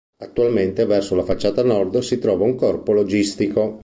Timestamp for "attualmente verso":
0.23-1.13